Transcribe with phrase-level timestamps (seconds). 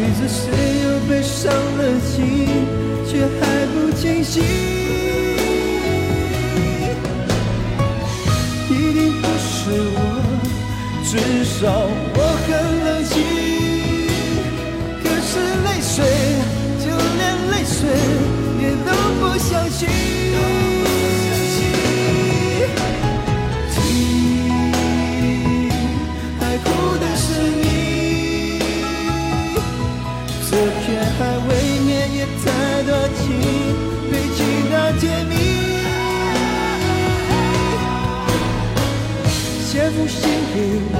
[0.00, 0.40] 着谁
[0.82, 2.18] 又被伤了心，
[3.06, 3.10] 却
[3.40, 4.42] 还不清醒。
[8.70, 9.58] 一定不是
[9.94, 9.98] 我，
[11.04, 11.10] 至
[11.44, 11.58] 少
[12.14, 12.48] 我很
[12.84, 13.14] 冷静。
[40.60, 40.99] 封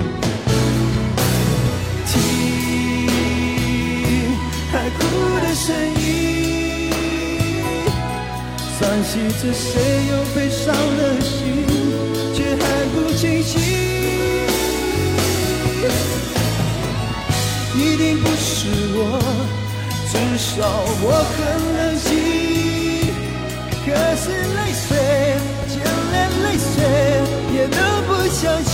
[5.63, 6.89] 声音，
[8.79, 9.69] 叹息着谁
[10.09, 11.31] 又被伤了心，
[12.33, 12.61] 却还
[12.91, 13.51] 不清醒。
[17.75, 18.57] 一定不是
[18.95, 18.99] 我，
[20.09, 20.49] 至少
[21.03, 21.37] 我很
[21.77, 22.09] 冷静。
[23.85, 24.23] 可是
[24.57, 24.89] 泪水，
[25.69, 25.73] 就
[26.11, 26.73] 连泪水
[27.53, 28.70] 也都不相信。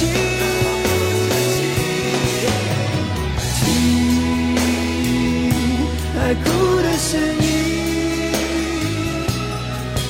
[6.27, 6.44] 海哭
[6.81, 7.47] 的声音，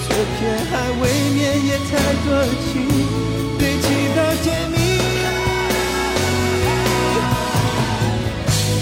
[0.10, 1.06] 这片海未
[1.36, 1.88] 免也太
[2.26, 2.28] 多
[2.66, 2.74] 情，
[3.60, 3.86] 堆积
[4.16, 4.76] 到甜蜜。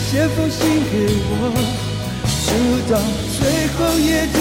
[0.09, 0.59] 写封信
[0.89, 0.93] 给
[1.27, 1.35] 我，
[2.45, 2.47] 直
[2.89, 2.93] 到
[3.35, 3.43] 最
[3.75, 4.39] 后约定，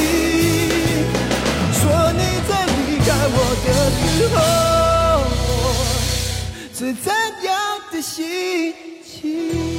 [1.73, 1.83] 说
[2.13, 3.69] 你在离开我的
[3.99, 4.03] 时
[4.37, 4.39] 候
[6.73, 7.11] 是怎
[7.45, 7.51] 样
[7.91, 8.73] 的心
[9.05, 9.74] 情。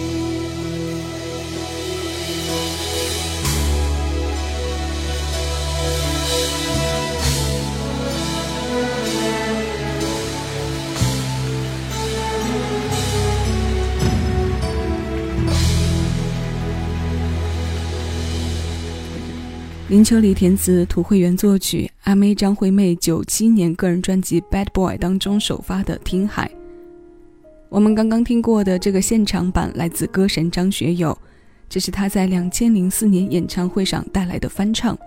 [19.88, 26.48] 林秋离填词，涂慧源作曲，阿妹张惠妹九七年个人专辑《Bad Boy》当中首发的《听海》。
[27.70, 31.16] 我们刚刚听过的这个现场版来自歌神张学友，
[31.70, 34.98] 这是他在两千零四年演唱会上带来的翻唱。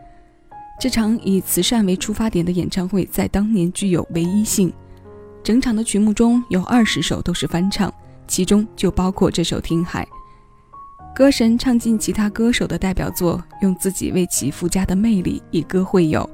[0.81, 4.73] 这场以慈善为出发点的演唱会在当年具有唯一性，
[5.43, 7.93] 整场的曲目中有二十首都是翻唱，
[8.29, 10.05] 其中就包括这首《听海》。
[11.14, 16.28] 歌神唱尽其他歌手的代表作，用自己为其附加的魅力以歌会友。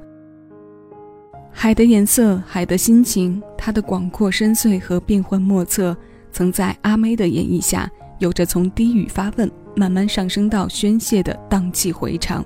[1.51, 5.97] 海的颜色，海的心情，它的广阔深邃和变幻莫测，
[6.33, 12.45] 曾在阿妹的演绎下，有着从低语发问，慢慢上升到宣泄的荡气回肠。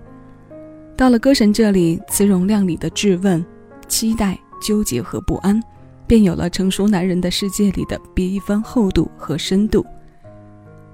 [0.97, 3.45] 到了歌神这里，词容量里的质问、
[3.89, 5.61] 期待、纠结和不安，
[6.07, 9.85] 便有了成熟男人的世界里的别一番厚度和深度。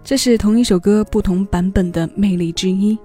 [0.05, 2.99] 这是同一首歌不同版本的魅力之一，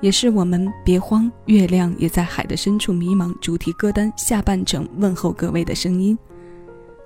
[0.00, 6.16] 也是我们别慌，月亮也在海的深处迷茫主题歌单下半程问候各位的声音。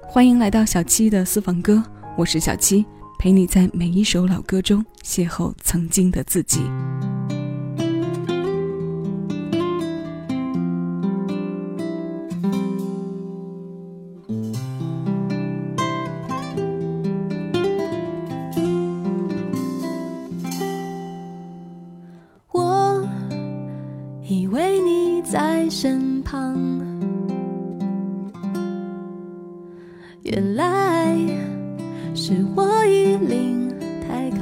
[0.02, 1.82] 欢迎来到小七的私房歌，
[2.16, 2.86] 我是小七，
[3.18, 6.60] 陪你在每一首老歌中邂逅曾经的自己。
[30.32, 31.16] 原来
[32.14, 33.68] 是我衣领
[34.06, 34.38] 太高，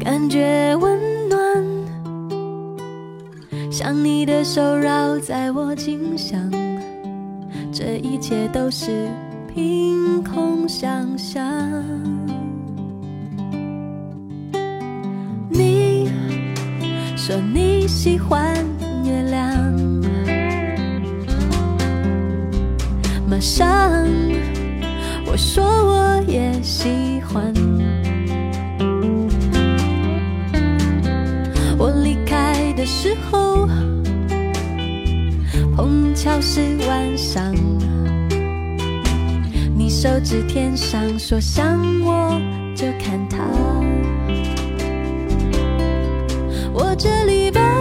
[0.00, 0.98] 感觉温
[1.28, 1.64] 暖，
[3.70, 6.50] 像你的手绕在我颈项，
[7.70, 9.08] 这一切都是
[9.54, 11.40] 凭空想象。
[15.48, 16.10] 你
[17.16, 18.52] 说你喜欢
[36.30, 37.52] 碰巧是晚上，
[39.74, 42.40] 你手指天上说想我
[42.72, 43.38] 就看他。
[46.72, 47.79] 我这里半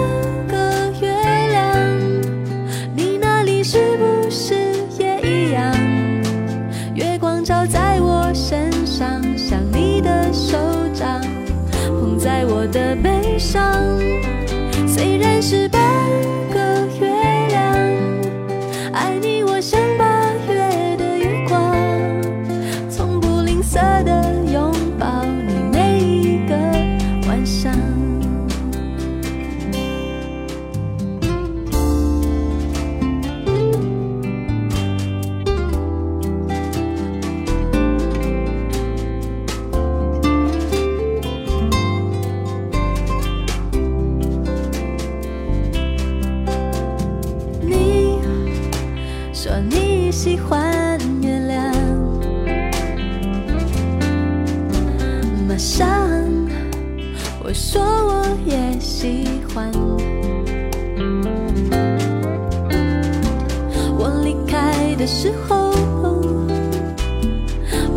[65.11, 65.71] 时候，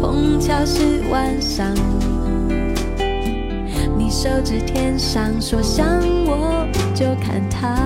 [0.01, 1.67] 碰巧是晚上，
[3.99, 5.87] 你手指天上说想
[6.25, 7.77] 我就看他。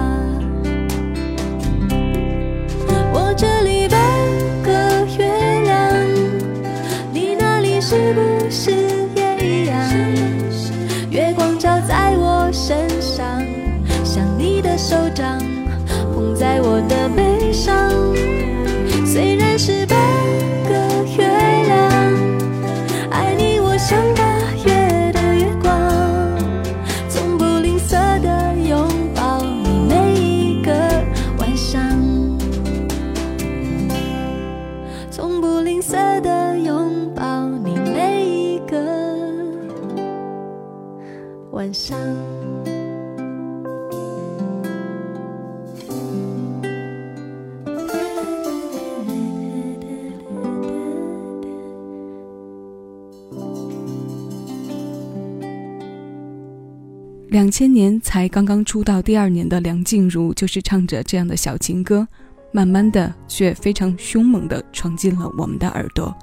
[57.57, 62.07] 千年才刚刚出道第二年的梁静茹，就是唱着这样的小情歌，
[62.53, 66.15] 慢慢的却非常凶猛的闯进了我们的耳朵。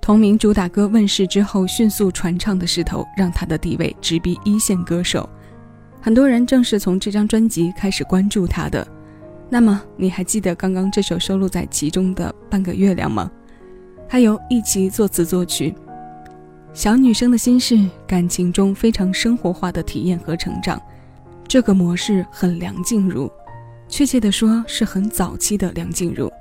[0.00, 5.28] 同名主打歌问世之后，迅速传唱的势头让他的地位直逼一线歌手。
[6.00, 8.84] 很多人正是从这张专辑开始关注他的。
[9.48, 13.30] 那么，你还记得刚刚这首收录在其中的《半个月亮》吗？
[14.08, 15.72] 他由一起作词作曲，
[16.74, 20.80] 小女生的心事，感情中非常生活化的体验和成长，
[21.46, 23.30] 这个模式很梁静茹，
[23.88, 26.32] 确切的说是很早期的梁静茹。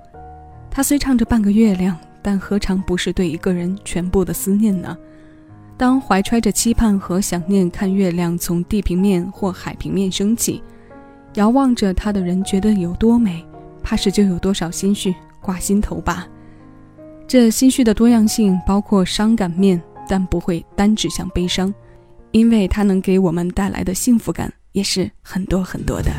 [0.69, 1.95] 她虽唱着《半个月亮》。
[2.23, 4.95] 但何尝不是对一个人全部的思念呢？
[5.75, 10.61] 当怀揣着期盼和想念看月亮从地平面或海平面升起，
[11.33, 13.43] 遥望着他的人觉得有多美，
[13.81, 16.27] 怕是就有多少心绪挂心头吧。
[17.27, 21.73] 这心绪的多样性包括伤感面，但不会单指向悲伤，
[22.31, 26.11] 因为它能给我们带来的幸福感也是很多很多的。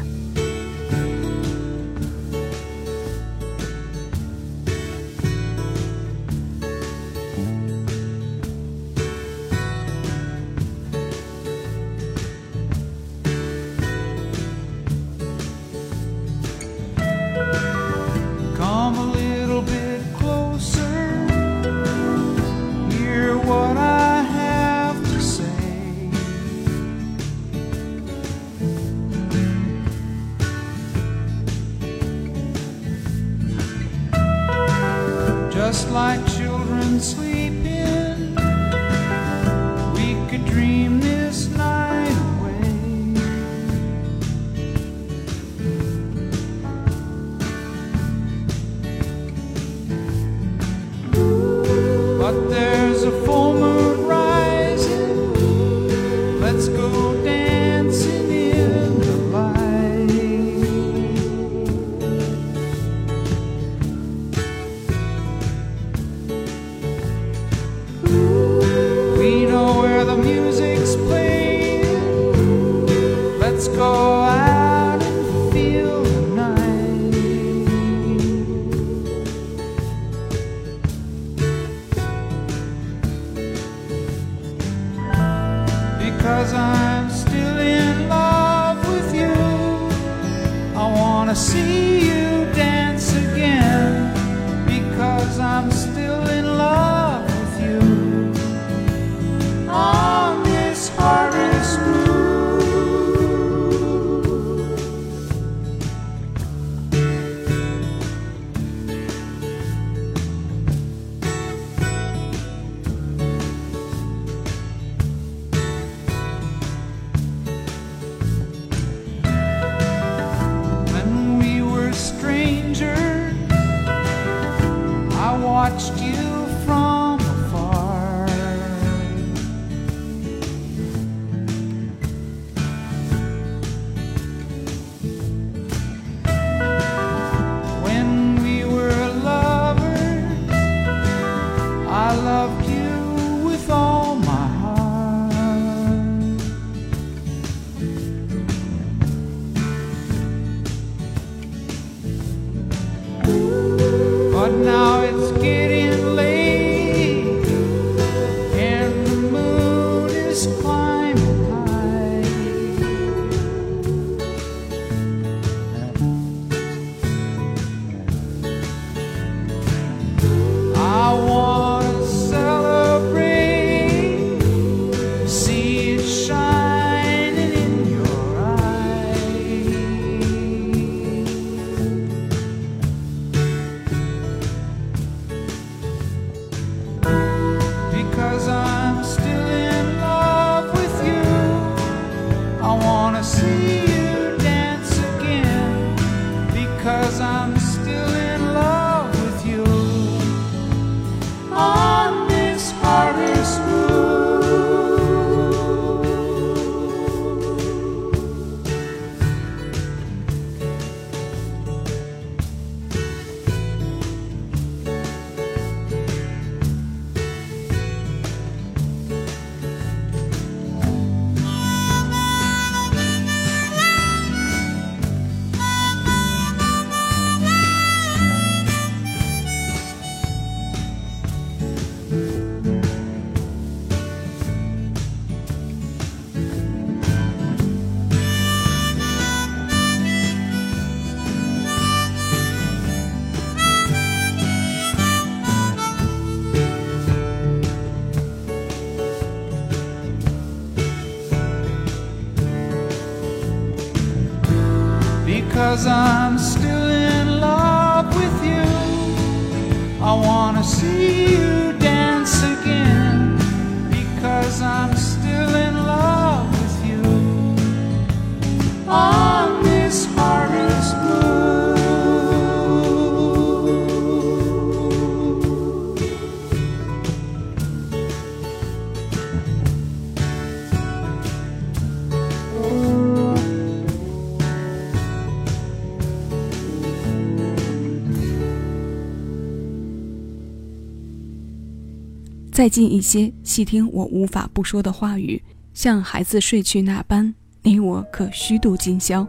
[292.62, 295.42] 再近一些，细听我无法不说的话语，
[295.74, 299.26] 像孩子睡去那般，你我可虚度今宵。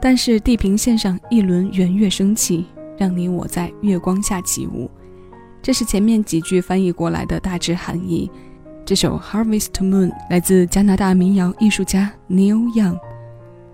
[0.00, 2.64] 但是地平线上一轮圆月升起，
[2.96, 4.90] 让你我在月光下起舞。
[5.60, 8.30] 这是前面几句翻译过来的大致含义。
[8.82, 12.98] 这首《Harvest Moon》来自加拿大民谣艺术家 Neil Young，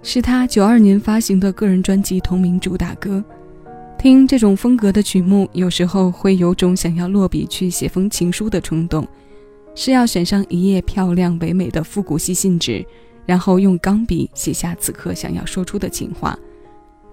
[0.03, 3.25] 是他九二年发行的个人专辑同名主打歌。
[4.05, 9.09] 听这种风格的曲目，有时候会有种想要落笔去写封情书的冲动，
[9.75, 12.85] 是要选上一页漂亮唯美的复古细信纸，
[13.25, 16.39] 然后用钢笔写下此刻想要说出的情话，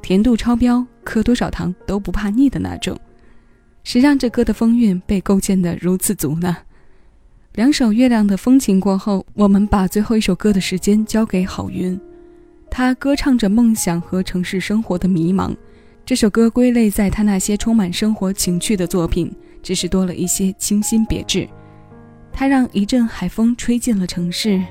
[0.01, 2.99] 甜度超标，磕多少糖都不怕腻的那种。
[3.85, 6.57] 谁让这歌的风韵被构建得如此足呢？
[7.53, 11.97] 两首月亮的风情过后，我们把最后一首歌的时间交给郝云，
[12.69, 15.55] 他歌唱着梦想和城市生活的迷茫。
[16.05, 21.47] 这首歌归类在他那些充满生活情趣的作品，只是多了一些清新别致。
[22.33, 24.61] 他让一阵海风吹进了城市，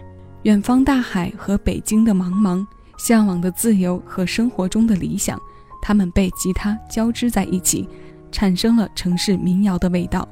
[0.42, 2.66] 远方大海和北京的茫茫，
[2.99, 5.40] 向往的自由和生活中的理想，
[5.80, 7.88] 他们被吉他交织在一起，
[8.30, 10.28] 产生了城市民谣的味道。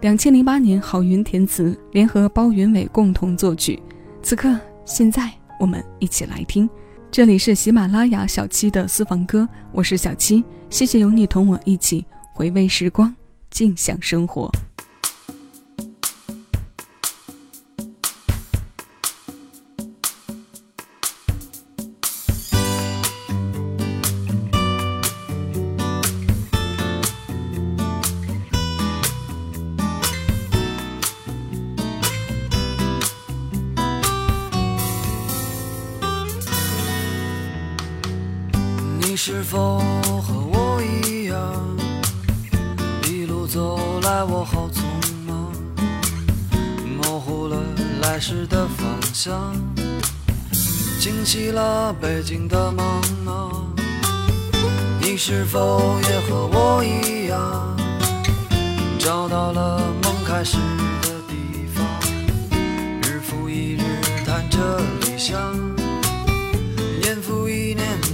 [0.00, 3.80] 两千零八年，郝云填词，联合包云伟共同作曲。
[4.22, 6.68] 此刻，现在，我们一起来听。
[7.12, 13.14] 这里是喜马拉雅小七的私房歌，我是小七，谢谢有你同我一起回味时光，
[13.50, 14.50] 尽享生活。
[39.52, 39.78] 否
[40.22, 41.36] 和我一样，
[43.06, 44.80] 一路走来我好匆
[45.26, 45.52] 忙，
[46.96, 47.58] 模糊了
[48.00, 49.54] 来时的方向，
[50.98, 53.52] 惊起了北京的茫茫。
[55.02, 57.76] 你是否也和我一样，
[58.98, 60.56] 找到了梦开始
[61.02, 61.84] 的地方，
[63.02, 65.81] 日复一日谈着理想。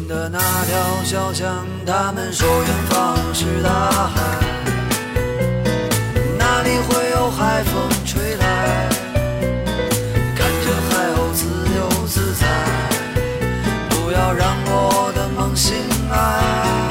[0.09, 3.71] 的那条小巷，他们说远方是大
[4.09, 4.23] 海，
[6.38, 7.75] 哪里会有海风
[8.07, 8.88] 吹来？
[10.35, 11.44] 看着海鸥自
[11.77, 12.47] 由自在，
[13.90, 15.77] 不要让我的梦醒
[16.11, 16.88] 来。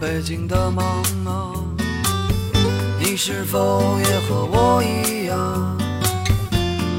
[0.00, 0.82] 北京的茫
[1.24, 1.54] 茫。
[2.98, 5.78] 你是否也和我一样，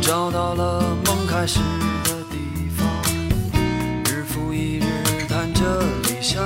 [0.02, 1.60] 找到了梦开始
[2.04, 2.38] 的地
[2.78, 2.86] 方，
[4.06, 4.86] 日复一日
[5.28, 5.62] 谈着
[6.04, 6.44] 理想。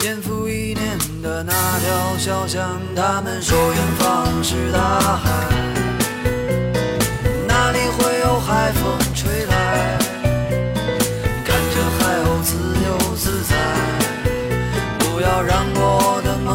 [0.00, 5.30] 年复一年的那条小巷，他们说远方是大海，
[7.46, 8.72] 哪里会有海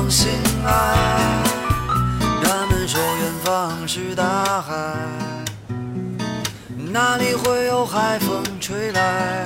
[0.10, 0.30] 醒
[0.66, 0.96] 来。
[2.44, 4.74] 他们说远方是大海，
[6.92, 9.44] 哪里会有海风吹来？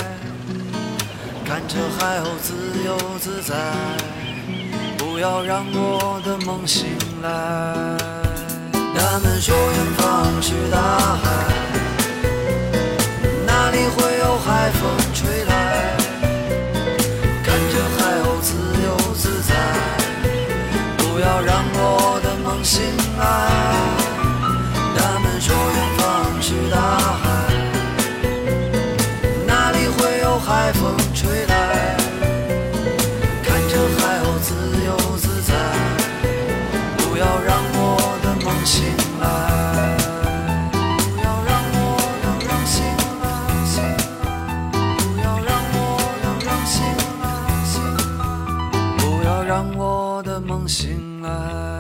[1.46, 2.54] 看着海鸥自
[2.86, 3.56] 由自在，
[4.98, 6.88] 不要让我的梦醒
[7.24, 7.30] 来。
[8.94, 10.78] 他们说远方是大
[11.24, 11.26] 海，
[13.46, 14.82] 哪里会有海风
[22.68, 22.84] 醒
[23.18, 23.24] 来。
[24.98, 26.04] 他们说远方
[26.42, 26.76] 是大
[27.22, 27.24] 海，
[29.48, 31.96] 哪里会有海风吹来？
[33.42, 34.54] 看着海鸥自
[34.86, 35.54] 由自在，
[36.98, 37.80] 不要让我
[38.22, 38.84] 的梦醒
[39.22, 39.24] 来。
[40.76, 41.80] 不要让我
[42.22, 42.76] 让让醒
[43.24, 43.26] 来，
[44.98, 45.78] 不要让我
[46.22, 46.76] 让让醒
[47.24, 47.26] 来，
[48.98, 51.77] 不要让我的梦醒来。